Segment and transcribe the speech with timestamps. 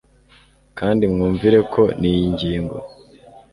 [0.77, 2.77] kandi mwumvireko n'iyi ngingo